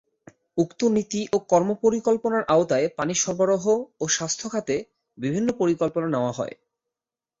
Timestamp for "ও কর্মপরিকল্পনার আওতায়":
1.33-2.87